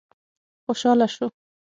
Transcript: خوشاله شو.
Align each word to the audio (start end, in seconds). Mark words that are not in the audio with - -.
خوشاله 0.65 1.05
شو. 1.15 1.27